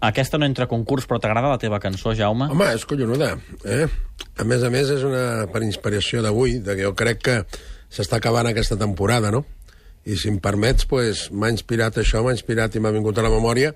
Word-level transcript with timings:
Aquesta 0.00 0.38
no 0.40 0.48
entra 0.48 0.64
a 0.64 0.70
concurs, 0.70 1.04
però 1.04 1.20
t'agrada 1.20 1.50
la 1.52 1.60
teva 1.60 1.80
cançó, 1.82 2.14
Jaume? 2.16 2.48
Home, 2.54 2.70
és 2.72 2.86
collonuda, 2.88 3.34
eh? 3.68 3.84
A 4.40 4.46
més 4.48 4.64
a 4.64 4.70
més, 4.72 4.88
és 4.88 5.04
una 5.04 5.46
per 5.52 5.60
inspiració 5.66 6.22
d'avui, 6.24 6.58
de 6.64 6.76
que 6.76 6.86
jo 6.86 6.94
crec 6.96 7.20
que 7.26 7.36
s'està 7.92 8.16
acabant 8.16 8.48
aquesta 8.48 8.78
temporada, 8.80 9.32
no? 9.34 9.44
I 10.08 10.16
si 10.16 10.30
em 10.32 10.38
permets, 10.40 10.86
pues, 10.88 11.26
m'ha 11.30 11.50
inspirat 11.52 12.00
això, 12.00 12.24
m'ha 12.24 12.32
inspirat 12.32 12.76
i 12.76 12.80
m'ha 12.80 12.94
vingut 12.96 13.20
a 13.20 13.26
la 13.26 13.32
memòria 13.32 13.74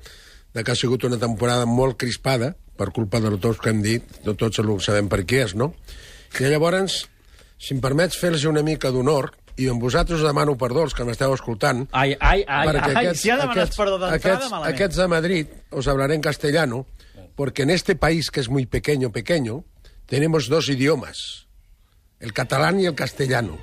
de 0.54 0.64
que 0.64 0.72
ha 0.72 0.78
sigut 0.78 1.04
una 1.04 1.20
temporada 1.20 1.66
molt 1.68 1.98
crispada, 2.00 2.54
per 2.78 2.90
culpa 2.94 3.20
de 3.20 3.36
tots 3.38 3.60
que 3.60 3.70
hem 3.70 3.82
dit, 3.84 4.16
de 4.24 4.34
tots 4.34 4.62
sabem 4.86 5.10
per 5.12 5.22
què 5.28 5.44
és, 5.44 5.54
no? 5.54 5.74
I 6.40 6.48
llavors, 6.48 7.04
si 7.60 7.74
em 7.74 7.80
permets 7.84 8.16
fer-los 8.18 8.48
una 8.48 8.64
mica 8.66 8.90
d'honor, 8.90 9.30
i 9.56 9.68
amb 9.70 9.82
vosaltres 9.82 10.20
us 10.20 10.26
demano 10.26 10.56
perdó, 10.58 10.82
els 10.82 10.94
que 10.94 11.04
m'esteu 11.06 11.34
escoltant, 11.34 11.86
Ai, 11.92 12.16
ai, 12.20 12.44
ai, 12.48 12.68
ai, 12.94 13.14
si 13.14 13.28
ja 13.30 13.36
demanes 13.38 13.76
perdó 13.76 13.98
d'entrada, 13.98 14.16
aquests, 14.16 14.50
malament. 14.50 14.74
aquests 14.74 14.96
de 14.96 15.06
Madrid, 15.08 15.46
os 15.70 15.88
hablaré 15.88 16.14
en 16.14 16.20
castellano, 16.20 16.86
porque 17.36 17.62
en 17.62 17.70
este 17.70 17.94
país 17.96 18.30
que 18.30 18.40
es 18.40 18.48
muy 18.48 18.66
pequeño, 18.66 19.10
pequeño, 19.12 19.64
tenemos 20.06 20.48
dos 20.48 20.68
idiomas, 20.68 21.46
el 22.20 22.32
catalán 22.32 22.80
y 22.80 22.86
el 22.86 22.94
castellano. 22.94 23.58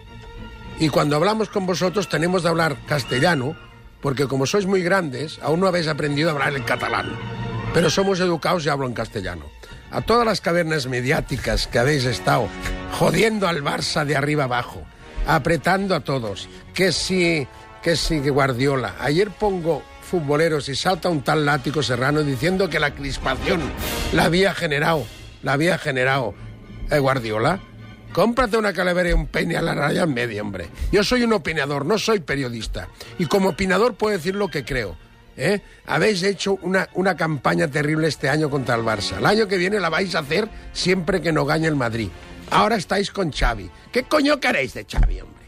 Y 0.79 0.89
cuando 0.89 1.15
hablamos 1.15 1.49
con 1.49 1.65
vosotros 1.65 2.09
tenemos 2.09 2.43
de 2.43 2.49
hablar 2.49 2.77
castellano, 2.87 3.55
porque 4.01 4.27
como 4.27 4.45
sois 4.45 4.65
muy 4.65 4.81
grandes, 4.81 5.39
aún 5.43 5.59
no 5.59 5.67
habéis 5.67 5.87
aprendido 5.87 6.29
a 6.29 6.33
hablar 6.33 6.53
el 6.53 6.65
catalán. 6.65 7.11
Pero 7.73 7.89
somos 7.89 8.19
educados 8.19 8.65
y 8.65 8.69
hablo 8.69 8.87
en 8.87 8.93
castellano. 8.93 9.45
A 9.91 10.01
todas 10.01 10.25
las 10.25 10.41
cavernas 10.41 10.87
mediáticas 10.87 11.67
que 11.67 11.77
habéis 11.77 12.05
estado 12.05 12.47
jodiendo 12.97 13.47
al 13.47 13.61
Barça 13.63 14.05
de 14.05 14.15
arriba 14.15 14.45
abajo, 14.45 14.81
apretando 15.27 15.95
a 15.95 16.01
todos, 16.01 16.49
que 16.73 16.91
si, 16.91 17.47
que 17.81 17.95
si 17.95 18.19
Guardiola. 18.19 18.95
Ayer 18.99 19.29
pongo 19.29 19.83
futboleros 20.01 20.67
y 20.69 20.75
salta 20.75 21.09
un 21.09 21.21
tal 21.21 21.45
látigo 21.45 21.81
serrano 21.81 22.21
diciendo 22.21 22.69
que 22.69 22.79
la 22.79 22.93
crispación 22.93 23.61
la 24.13 24.25
había 24.25 24.53
generado, 24.53 25.05
la 25.41 25.53
había 25.53 25.77
generado 25.77 26.33
eh, 26.89 26.99
Guardiola. 26.99 27.59
Cómprate 28.11 28.57
una 28.57 28.73
calavera 28.73 29.09
y 29.09 29.13
un 29.13 29.27
peine 29.27 29.55
a 29.55 29.61
la 29.61 29.73
raya 29.73 30.03
en 30.03 30.13
medio, 30.13 30.41
hombre. 30.41 30.67
Yo 30.91 31.01
soy 31.01 31.23
un 31.23 31.31
opinador, 31.31 31.85
no 31.85 31.97
soy 31.97 32.19
periodista. 32.19 32.89
Y 33.17 33.25
como 33.25 33.49
opinador 33.49 33.93
puedo 33.93 34.17
decir 34.17 34.35
lo 34.35 34.49
que 34.49 34.65
creo. 34.65 34.97
¿eh? 35.37 35.61
Habéis 35.85 36.21
hecho 36.23 36.59
una, 36.61 36.89
una 36.93 37.15
campaña 37.15 37.69
terrible 37.69 38.09
este 38.09 38.27
año 38.27 38.49
contra 38.49 38.75
el 38.75 38.81
Barça. 38.81 39.17
El 39.17 39.25
año 39.25 39.47
que 39.47 39.55
viene 39.55 39.79
la 39.79 39.89
vais 39.89 40.13
a 40.15 40.19
hacer 40.19 40.49
siempre 40.73 41.21
que 41.21 41.31
no 41.31 41.45
gane 41.45 41.67
el 41.67 41.77
Madrid. 41.77 42.09
Ahora 42.51 42.75
estáis 42.75 43.09
con 43.11 43.31
Xavi. 43.31 43.71
¿Qué 43.91 44.03
coño 44.03 44.39
queréis 44.39 44.73
de 44.73 44.85
Xavi, 44.85 45.21
hombre? 45.21 45.45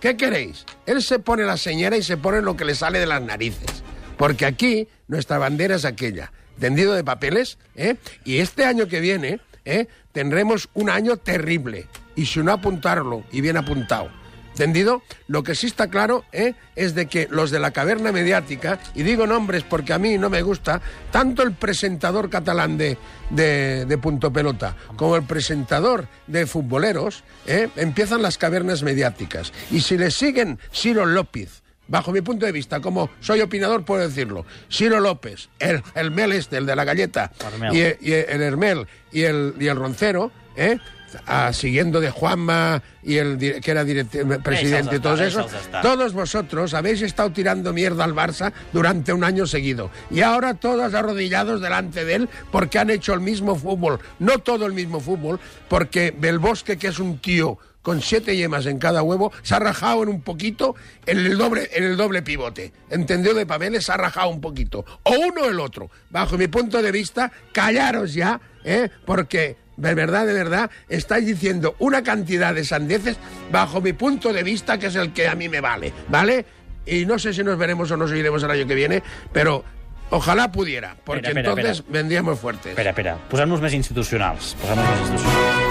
¿Qué 0.00 0.16
queréis? 0.16 0.64
Él 0.86 1.02
se 1.02 1.18
pone 1.18 1.44
la 1.44 1.58
señora 1.58 1.96
y 1.96 2.02
se 2.02 2.16
pone 2.16 2.40
lo 2.40 2.56
que 2.56 2.64
le 2.64 2.74
sale 2.74 2.98
de 2.98 3.06
las 3.06 3.20
narices. 3.20 3.82
Porque 4.16 4.46
aquí 4.46 4.88
nuestra 5.08 5.36
bandera 5.36 5.76
es 5.76 5.84
aquella, 5.84 6.32
tendido 6.58 6.94
de 6.94 7.04
papeles, 7.04 7.58
¿eh? 7.76 7.96
y 8.24 8.38
este 8.38 8.64
año 8.64 8.88
que 8.88 9.00
viene 9.00 9.40
¿eh? 9.66 9.88
tendremos 10.12 10.70
un 10.72 10.88
año 10.88 11.18
terrible. 11.18 11.86
Y 12.16 12.26
si 12.26 12.40
no 12.40 12.52
apuntarlo, 12.52 13.24
y 13.30 13.42
bien 13.42 13.58
apuntado, 13.58 14.10
¿Entendido? 14.58 15.02
Lo 15.28 15.44
que 15.44 15.54
sí 15.54 15.68
está 15.68 15.86
claro 15.86 16.24
¿eh? 16.32 16.54
es 16.74 16.96
de 16.96 17.06
que 17.06 17.28
los 17.30 17.52
de 17.52 17.60
la 17.60 17.70
caverna 17.70 18.10
mediática, 18.10 18.80
y 18.92 19.04
digo 19.04 19.24
nombres 19.24 19.62
porque 19.62 19.92
a 19.92 20.00
mí 20.00 20.18
no 20.18 20.30
me 20.30 20.42
gusta, 20.42 20.82
tanto 21.12 21.44
el 21.44 21.52
presentador 21.52 22.28
catalán 22.28 22.76
de, 22.76 22.98
de, 23.30 23.84
de 23.86 23.98
Punto 23.98 24.32
Pelota 24.32 24.74
como 24.96 25.14
el 25.14 25.22
presentador 25.22 26.08
de 26.26 26.44
futboleros, 26.44 27.22
¿eh? 27.46 27.68
empiezan 27.76 28.20
las 28.20 28.36
cavernas 28.36 28.82
mediáticas. 28.82 29.52
Y 29.70 29.78
si 29.82 29.96
le 29.96 30.10
siguen 30.10 30.58
Ciro 30.74 31.06
López, 31.06 31.62
bajo 31.86 32.10
mi 32.10 32.20
punto 32.20 32.44
de 32.44 32.50
vista, 32.50 32.80
como 32.80 33.10
soy 33.20 33.40
opinador, 33.40 33.84
puedo 33.84 34.08
decirlo. 34.08 34.44
Ciro 34.68 34.98
López, 34.98 35.50
el 35.60 35.84
Hermel 35.94 36.32
este, 36.32 36.56
el 36.56 36.66
de 36.66 36.74
la 36.74 36.82
galleta, 36.82 37.30
y, 37.72 37.78
y 37.78 38.12
el 38.12 38.42
Hermel 38.42 38.88
y 39.12 39.22
el, 39.22 39.54
y 39.60 39.68
el 39.68 39.76
Roncero, 39.76 40.32
¿eh? 40.58 40.78
Ah, 41.26 41.54
siguiendo 41.54 42.00
de 42.00 42.10
Juanma 42.10 42.82
y 43.02 43.16
el 43.16 43.38
que 43.38 43.70
era 43.70 43.82
direct- 43.82 44.42
presidente 44.42 44.96
y 44.96 44.98
todos 44.98 45.20
esos, 45.20 45.46
todos 45.80 46.12
vosotros 46.12 46.74
habéis 46.74 47.00
estado 47.00 47.32
tirando 47.32 47.72
mierda 47.72 48.04
al 48.04 48.12
Barça 48.14 48.52
durante 48.74 49.14
un 49.14 49.24
año 49.24 49.46
seguido. 49.46 49.90
Y 50.10 50.20
ahora 50.20 50.52
todos 50.52 50.92
arrodillados 50.92 51.62
delante 51.62 52.04
de 52.04 52.14
él 52.14 52.28
porque 52.52 52.78
han 52.78 52.90
hecho 52.90 53.14
el 53.14 53.20
mismo 53.20 53.56
fútbol. 53.56 54.00
No 54.18 54.40
todo 54.40 54.66
el 54.66 54.74
mismo 54.74 55.00
fútbol, 55.00 55.40
porque 55.68 56.14
Belbosque, 56.14 56.76
que 56.76 56.88
es 56.88 56.98
un 56.98 57.18
tío 57.20 57.56
con 57.80 58.02
siete 58.02 58.36
yemas 58.36 58.66
en 58.66 58.78
cada 58.78 59.02
huevo, 59.02 59.32
se 59.42 59.54
ha 59.54 59.60
rajado 59.60 60.02
en 60.02 60.10
un 60.10 60.20
poquito 60.20 60.74
en 61.06 61.16
el 61.20 61.38
doble, 61.38 61.70
en 61.72 61.84
el 61.84 61.96
doble 61.96 62.20
pivote. 62.20 62.70
¿Entendió 62.90 63.32
de 63.32 63.46
papeles? 63.46 63.86
Se 63.86 63.92
ha 63.92 63.96
rajado 63.96 64.28
un 64.28 64.42
poquito. 64.42 64.84
O 65.04 65.12
uno 65.12 65.44
o 65.44 65.48
el 65.48 65.58
otro. 65.58 65.90
Bajo 66.10 66.36
mi 66.36 66.48
punto 66.48 66.82
de 66.82 66.92
vista, 66.92 67.32
callaros 67.52 68.12
ya, 68.12 68.38
¿eh? 68.62 68.90
porque 69.06 69.56
de 69.78 69.94
verdad, 69.94 70.26
de 70.26 70.34
verdad, 70.34 70.70
estáis 70.88 71.24
diciendo 71.26 71.76
una 71.78 72.02
cantidad 72.02 72.52
de 72.54 72.64
sandeces 72.64 73.16
bajo 73.50 73.80
mi 73.80 73.92
punto 73.92 74.32
de 74.32 74.42
vista, 74.42 74.76
que 74.78 74.88
es 74.88 74.96
el 74.96 75.12
que 75.12 75.28
a 75.28 75.34
mí 75.34 75.48
me 75.48 75.60
vale, 75.60 75.92
¿vale? 76.08 76.44
Y 76.84 77.06
no 77.06 77.18
sé 77.18 77.32
si 77.32 77.44
nos 77.44 77.56
veremos 77.56 77.90
o 77.90 77.96
nos 77.96 78.10
iremos 78.12 78.42
el 78.42 78.50
año 78.50 78.66
que 78.66 78.74
viene, 78.74 79.02
pero 79.32 79.64
ojalá 80.10 80.50
pudiera, 80.50 80.96
porque 81.04 81.28
Espera, 81.28 81.50
espera, 81.50 81.68
entonces 81.68 81.84
vendríamos 81.88 82.40
fuertes. 82.40 82.72
Espera, 82.72 82.90
espera, 82.90 83.16
posem-nos 83.30 83.62
més 83.62 83.74
institucionals. 83.78 84.56
Posem-nos 84.60 84.88
més 84.88 85.00
institucionals. 85.06 85.68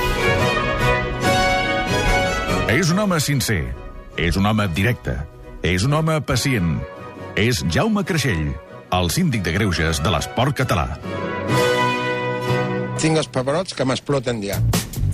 És 2.67 2.91
un 2.93 2.99
home 2.99 3.19
sincer, 3.23 3.63
és 4.15 4.37
un 4.39 4.45
home 4.45 4.67
directe, 4.77 5.17
és 5.63 5.83
un 5.87 5.97
home 5.97 6.21
pacient. 6.21 6.77
És 7.35 7.63
Jaume 7.73 8.05
Creixell, 8.07 8.53
el 8.93 9.11
síndic 9.11 9.43
de 9.43 9.51
greuges 9.55 9.99
de 10.03 10.13
l'esport 10.13 10.55
català. 10.63 10.95
Tinc 13.01 13.19
els 13.21 13.27
pebrots 13.29 13.75
que 13.77 13.85
m'exploten 13.85 14.39
ja. 14.43 14.57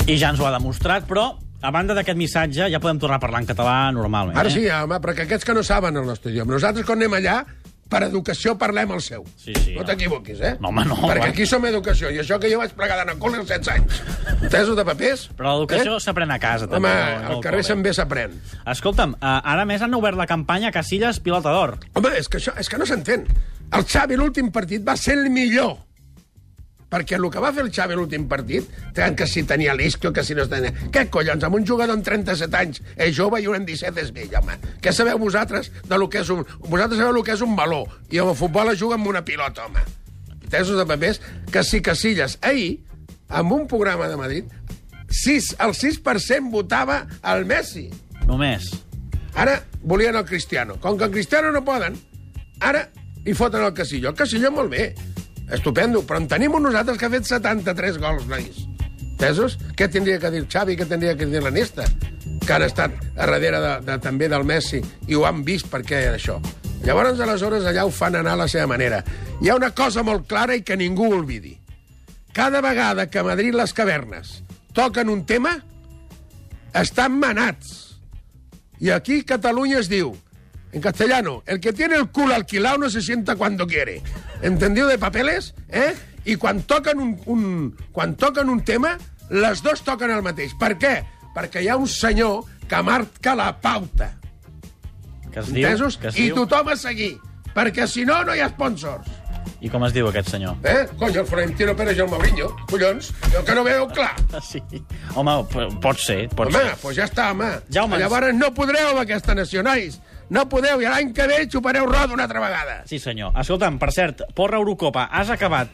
I 0.07 0.15
ja 0.19 0.29
ens 0.33 0.39
ho 0.41 0.47
ha 0.47 0.53
demostrat, 0.55 1.05
però 1.07 1.33
a 1.63 1.71
banda 1.71 1.95
d'aquest 1.95 2.17
missatge 2.19 2.69
ja 2.71 2.79
podem 2.83 2.99
tornar 2.99 3.19
a 3.19 3.23
parlar 3.23 3.43
en 3.43 3.49
català 3.49 3.75
normalment. 3.95 4.37
Ara 4.39 4.49
eh? 4.51 4.55
sí, 4.55 4.63
home, 4.71 4.99
perquè 5.03 5.25
aquests 5.27 5.47
que 5.47 5.55
no 5.57 5.63
saben 5.67 5.99
el 5.99 6.07
nostre 6.07 6.31
idioma. 6.31 6.55
Nosaltres 6.55 6.87
quan 6.87 6.99
anem 7.01 7.17
allà, 7.19 7.35
per 7.93 8.01
educació 8.07 8.55
parlem 8.59 8.91
el 8.95 9.03
seu. 9.05 9.25
Sí, 9.37 9.53
sí, 9.53 9.75
no 9.75 9.83
home. 9.83 9.87
t'equivoquis, 9.91 10.39
eh? 10.41 10.53
No, 10.63 10.71
home, 10.71 10.85
no, 10.89 10.95
Perquè 11.03 11.27
home. 11.27 11.35
aquí 11.35 11.45
som 11.47 11.67
educació, 11.69 12.09
i 12.11 12.19
això 12.23 12.39
que 12.41 12.49
jo 12.51 12.57
vaig 12.63 12.71
plegar 12.75 12.97
d'anar 13.01 13.15
a 13.17 13.21
col·le 13.21 13.43
als 13.43 13.51
16 13.51 13.71
anys. 13.75 14.01
Entesos 14.41 14.75
de 14.79 14.85
papers? 14.87 15.27
Però 15.37 15.53
l'educació 15.59 15.97
Eh? 15.99 16.03
s'aprèn 16.07 16.31
a 16.33 16.39
casa, 16.39 16.65
Home, 16.65 16.73
també. 16.79 16.89
no- 16.95 17.21
no 17.21 17.27
al 17.27 17.35
al 17.37 17.43
carrer 17.43 17.63
també 17.67 17.93
s'aprèn. 17.93 18.31
Escolta'm, 18.73 19.13
uh, 19.19 19.39
ara 19.43 19.65
més 19.69 19.81
han 19.83 19.93
obert 19.93 20.17
la 20.17 20.25
campanya 20.27 20.71
Casillas 20.71 21.19
Pilota 21.19 21.51
d'Or. 21.51 21.77
Home, 21.93 22.15
és 22.17 22.27
que 22.31 22.39
això 22.39 22.55
és 22.59 22.67
que 22.71 22.77
no 22.79 22.85
s'entén. 22.87 23.27
El 23.73 23.85
Xavi 23.85 24.15
l'últim 24.15 24.51
partit 24.51 24.83
va 24.87 24.95
ser 24.97 25.17
el 25.19 25.29
millor. 25.29 25.77
Perquè 26.93 27.17
el 27.17 27.25
que 27.33 27.41
va 27.41 27.49
fer 27.55 27.63
el 27.65 27.71
Xavi 27.73 27.95
l'últim 27.97 28.27
partit, 28.29 28.67
tant 28.93 29.15
que 29.17 29.25
si 29.25 29.41
tenia 29.49 29.73
l'isquio, 29.73 30.11
que 30.13 30.21
si 30.25 30.35
no 30.37 30.45
tenia... 30.49 30.69
Què 30.93 31.07
collons, 31.09 31.41
amb 31.41 31.57
un 31.57 31.65
jugador 31.65 31.97
amb 31.97 32.05
37 32.05 32.59
anys 32.59 32.83
és 32.93 33.15
jove 33.17 33.39
i 33.41 33.49
un 33.49 33.57
amb 33.57 33.69
17 33.69 34.03
és 34.03 34.11
vell, 34.13 34.35
home. 34.37 34.59
Què 34.83 34.93
sabeu 34.93 35.17
vosaltres 35.17 35.71
de 35.89 35.97
lo 35.97 36.05
que 36.13 36.21
és 36.21 36.29
un... 36.29 36.43
Vosaltres 36.67 37.01
sabeu 37.01 37.17
el 37.17 37.25
que 37.25 37.33
és 37.33 37.41
un 37.41 37.57
baló, 37.57 37.81
i 38.13 38.21
el 38.21 38.29
futbol 38.37 38.69
es 38.75 38.77
juga 38.81 38.99
amb 38.99 39.09
una 39.09 39.23
pilota, 39.25 39.65
home. 39.65 39.81
Tesos 40.53 40.77
de 40.77 40.85
papers, 40.85 41.21
que 41.49 41.63
si 41.65 41.81
Casillas. 41.81 42.37
Ahir, 42.45 42.83
amb 43.33 43.57
un 43.57 43.65
programa 43.67 44.07
de 44.11 44.19
Madrid, 44.19 44.53
6, 45.09 45.55
el 45.65 45.73
6% 45.73 46.53
votava 46.53 47.07
al 47.21 47.47
Messi. 47.49 47.87
Només. 48.29 48.69
Ara 49.33 49.63
volien 49.81 50.15
el 50.15 50.25
Cristiano. 50.29 50.77
Com 50.81 50.97
que 50.97 51.09
el 51.09 51.15
Cristiano 51.17 51.49
no 51.51 51.65
poden, 51.65 51.97
ara 52.61 52.85
hi 53.25 53.33
foten 53.33 53.65
el 53.65 53.73
Casillo. 53.73 54.13
El 54.13 54.19
Casillo 54.19 54.53
molt 54.53 54.69
bé, 54.69 54.91
estupendo, 55.51 56.03
però 56.07 56.21
en 56.21 56.29
tenim 56.31 56.55
un 56.55 56.63
nosaltres 56.67 56.99
que 56.99 57.07
ha 57.07 57.13
fet 57.13 57.27
73 57.27 57.99
gols, 58.01 58.27
nois. 58.31 58.63
Entesos? 59.13 59.57
Què 59.77 59.87
tindria 59.91 60.19
que 60.19 60.31
dir 60.33 60.43
Xavi, 60.49 60.75
què 60.79 60.87
tindria 60.89 61.15
que 61.15 61.27
dir 61.29 61.41
l'Anesta? 61.43 61.85
Que 62.43 62.55
han 62.55 62.65
estat 62.65 62.95
a 63.15 63.25
darrere 63.25 63.59
de, 63.63 63.73
de, 63.87 63.97
també 64.03 64.27
del 64.31 64.43
Messi 64.47 64.81
i 65.07 65.15
ho 65.15 65.27
han 65.27 65.43
vist 65.47 65.69
perquè 65.71 66.01
era 66.09 66.17
això. 66.19 66.39
Llavors, 66.83 67.21
aleshores, 67.23 67.63
allà 67.63 67.85
ho 67.87 67.91
fan 67.93 68.17
anar 68.19 68.33
a 68.35 68.41
la 68.43 68.49
seva 68.51 68.67
manera. 68.67 68.99
Hi 69.39 69.49
ha 69.49 69.55
una 69.55 69.71
cosa 69.71 70.03
molt 70.03 70.27
clara 70.27 70.57
i 70.57 70.63
que 70.67 70.75
ningú 70.75 71.07
oblidi. 71.15 71.55
Cada 72.33 72.59
vegada 72.65 73.07
que 73.09 73.21
a 73.21 73.23
Madrid 73.23 73.55
les 73.55 73.71
cavernes 73.77 74.41
toquen 74.73 75.09
un 75.09 75.23
tema, 75.25 75.59
estan 76.73 77.19
manats. 77.19 77.83
Y 78.79 78.89
aquí 78.89 79.23
Cataluña 79.23 79.79
es 79.79 79.87
diu, 79.87 80.17
en 80.73 80.81
castellano, 80.81 81.43
el 81.45 81.59
que 81.59 81.71
tiene 81.73 81.95
el 81.95 82.09
culo 82.09 82.33
alquilado 82.33 82.77
no 82.79 82.89
se 82.89 83.01
sienta 83.01 83.35
cuando 83.35 83.67
quiere. 83.67 84.01
¿Entendido 84.41 84.87
de 84.87 84.97
papeles? 84.97 85.53
Eh? 85.69 85.93
I 86.25 86.35
quan 86.37 86.61
toquen 86.63 86.99
un, 86.99 87.21
un, 87.25 87.77
quan 87.91 88.15
toquen 88.15 88.49
un 88.49 88.63
tema, 88.63 88.97
les 89.29 89.61
dos 89.61 89.83
toquen 89.83 90.11
el 90.11 90.23
mateix. 90.23 90.53
Per 90.59 90.73
què? 90.79 90.93
Perquè 91.35 91.61
hi 91.63 91.67
ha 91.69 91.75
un 91.77 91.87
senyor 91.87 92.43
que 92.67 92.81
marca 92.83 93.35
la 93.35 93.51
pauta. 93.61 94.13
Que 95.33 95.39
es 95.41 95.51
diu... 95.51 95.65
Entesos? 95.67 95.97
Que 95.97 96.07
es 96.09 96.17
I 96.19 96.29
diu... 96.29 96.35
tothom 96.43 96.69
a 96.73 96.77
seguir. 96.77 97.17
Perquè 97.53 97.85
si 97.87 98.05
no, 98.05 98.23
no 98.25 98.33
hi 98.33 98.41
ha 98.41 98.49
sponsors. 98.53 99.09
I 99.63 99.69
com 99.71 99.83
es 99.87 99.93
diu 99.95 100.07
aquest 100.09 100.29
senyor? 100.31 100.55
Eh? 100.67 100.87
Coño, 100.99 101.21
el 101.21 101.27
Florentino 101.27 101.75
Pérez 101.75 101.97
i 101.97 102.01
el 102.03 102.09
Mourinho. 102.11 102.49
Collons, 102.71 103.11
jo 103.33 103.43
que 103.45 103.55
no 103.55 103.63
veu 103.67 103.85
clar. 103.93 104.13
Sí. 104.43 104.61
Home, 105.15 105.35
pot 105.83 105.99
ser, 105.99 106.27
pot 106.35 106.47
Home, 106.49 106.57
ser. 106.63 106.77
pues 106.81 106.97
ja 106.97 107.05
està, 107.07 107.29
home. 107.31 107.49
Jaume, 107.71 107.99
Llavors 108.01 108.33
no 108.35 108.49
podreu 108.55 108.89
amb 108.93 109.03
aquesta 109.03 109.35
nació, 109.35 109.63
nois. 109.63 109.99
No 110.33 110.47
podeu, 110.49 110.81
i 110.81 110.87
l'any 110.89 111.11
que 111.13 111.27
ve 111.29 111.43
xupareu 111.51 111.85
roda 111.85 112.13
una 112.15 112.25
altra 112.25 112.41
vegada. 112.41 112.79
Sí, 112.89 112.97
senyor. 112.99 113.35
Escolta'm, 113.37 113.77
per 113.81 113.91
cert, 113.93 114.23
porra 114.33 114.57
Eurocopa, 114.57 115.05
has 115.13 115.29
acabat 115.29 115.69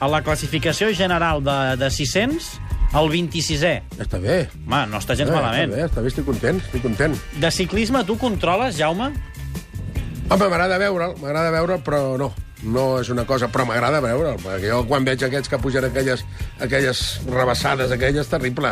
a 0.00 0.08
la 0.08 0.22
classificació 0.24 0.88
general 0.96 1.42
de, 1.44 1.56
de 1.80 1.90
600 1.92 2.46
el 2.94 3.10
26è. 3.12 3.74
Està 4.00 4.20
bé. 4.22 4.38
Home, 4.64 4.80
no 4.88 5.00
està 5.02 5.16
gens 5.18 5.28
Eh, 5.28 5.34
malament. 5.34 5.68
Està 5.68 5.76
bé, 5.76 5.84
està 5.90 6.00
bé, 6.04 6.12
estic 6.14 6.24
content, 6.28 6.62
estic 6.64 6.82
content. 6.86 7.16
De 7.42 7.50
ciclisme 7.52 8.04
tu 8.08 8.16
controles, 8.20 8.78
Jaume? 8.80 9.10
Home, 10.30 10.48
m'agrada 10.48 10.78
veure'l, 10.80 11.16
m'agrada 11.20 11.50
veure'l, 11.52 11.82
però 11.84 12.16
no. 12.20 12.32
No 12.64 12.84
és 13.02 13.10
una 13.12 13.26
cosa, 13.28 13.50
però 13.52 13.66
m'agrada 13.68 14.00
veure'l, 14.00 14.38
perquè 14.40 14.70
jo 14.70 14.78
quan 14.88 15.04
veig 15.04 15.20
aquests 15.26 15.50
que 15.52 15.58
pugen 15.60 15.84
aquelles, 15.84 16.22
aquelles 16.64 17.02
rebassades, 17.28 17.92
aquelles, 17.92 18.30
terrible. 18.32 18.70